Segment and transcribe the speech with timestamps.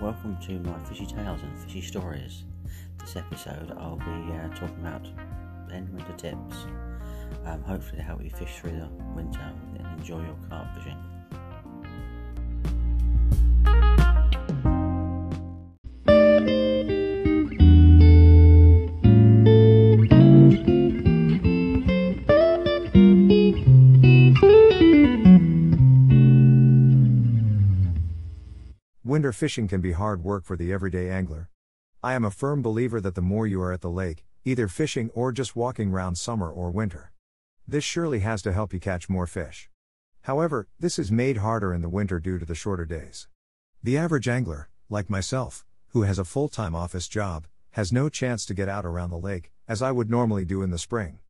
[0.00, 2.44] welcome to my fishy tales and fishy stories.
[2.98, 5.04] This episode I'll be uh, talking about
[5.72, 6.66] end winter tips.
[7.44, 9.40] Um, hopefully, to help you fish through the winter
[9.76, 10.96] and enjoy your carp fishing.
[29.08, 31.48] Winter fishing can be hard work for the everyday angler.
[32.02, 35.08] I am a firm believer that the more you are at the lake, either fishing
[35.14, 37.10] or just walking round summer or winter,
[37.66, 39.70] this surely has to help you catch more fish.
[40.24, 43.28] However, this is made harder in the winter due to the shorter days.
[43.82, 48.44] The average angler, like myself, who has a full time office job, has no chance
[48.44, 51.20] to get out around the lake, as I would normally do in the spring.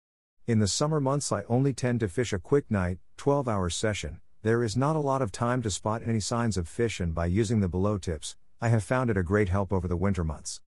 [0.48, 4.18] In the summer months, I only tend to fish a quick night, 12 hour session,
[4.42, 7.26] there is not a lot of time to spot any signs of fish, and by
[7.26, 10.60] using the below tips, I have found it a great help over the winter months.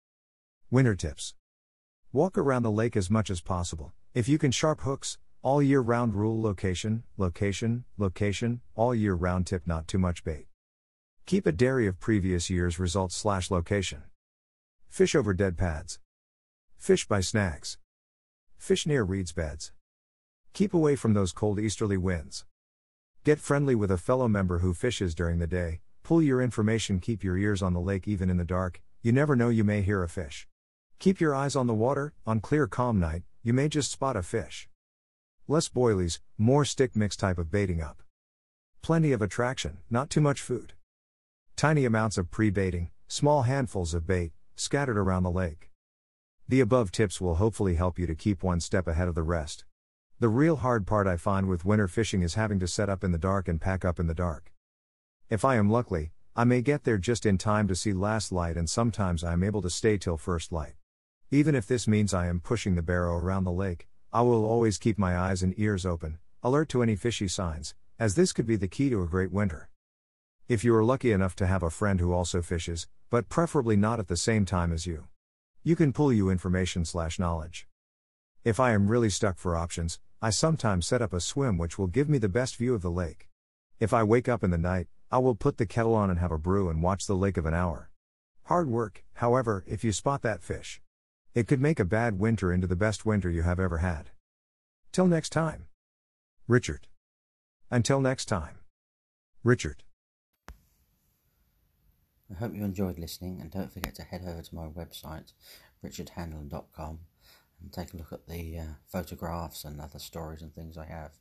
[0.70, 1.34] Winter tips
[2.12, 3.92] Walk around the lake as much as possible.
[4.12, 9.46] If you can, sharp hooks, all year round rule location, location, location, all year round
[9.46, 10.46] tip not too much bait.
[11.26, 14.02] Keep a diary of previous year's results slash location.
[14.88, 16.00] Fish over dead pads.
[16.76, 17.78] Fish by snags.
[18.58, 19.70] Fish near reeds beds.
[20.52, 22.44] Keep away from those cold easterly winds.
[23.22, 27.22] Get friendly with a fellow member who fishes during the day, pull your information, keep
[27.22, 30.02] your ears on the lake even in the dark, you never know you may hear
[30.02, 30.48] a fish.
[30.98, 34.22] Keep your eyes on the water, on clear calm night, you may just spot a
[34.22, 34.70] fish.
[35.46, 38.02] Less boilies, more stick mix type of baiting up.
[38.80, 40.72] Plenty of attraction, not too much food.
[41.56, 45.68] Tiny amounts of pre baiting, small handfuls of bait, scattered around the lake.
[46.48, 49.66] The above tips will hopefully help you to keep one step ahead of the rest.
[50.20, 53.10] The real hard part I find with winter fishing is having to set up in
[53.10, 54.52] the dark and pack up in the dark.
[55.30, 58.58] If I am lucky, I may get there just in time to see last light,
[58.58, 60.74] and sometimes I am able to stay till first light.
[61.30, 64.76] Even if this means I am pushing the barrow around the lake, I will always
[64.76, 68.56] keep my eyes and ears open, alert to any fishy signs, as this could be
[68.56, 69.70] the key to a great winter.
[70.48, 73.98] If you are lucky enough to have a friend who also fishes, but preferably not
[73.98, 75.08] at the same time as you,
[75.62, 77.66] you can pull you information slash knowledge.
[78.44, 81.86] If I am really stuck for options, I sometimes set up a swim which will
[81.86, 83.30] give me the best view of the lake.
[83.78, 86.30] If I wake up in the night, I will put the kettle on and have
[86.30, 87.90] a brew and watch the lake of an hour.
[88.44, 90.82] Hard work, however, if you spot that fish.
[91.34, 94.10] It could make a bad winter into the best winter you have ever had.
[94.92, 95.68] Till next time.
[96.46, 96.86] Richard.
[97.70, 98.58] Until next time.
[99.42, 99.84] Richard.
[102.30, 105.32] I hope you enjoyed listening and don't forget to head over to my website,
[105.82, 106.98] richardhandel.com
[107.60, 111.12] and take a look at the uh, photographs and other stories and things I have.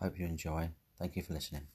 [0.00, 0.70] Hope you enjoy.
[0.98, 1.68] Thank you for listening.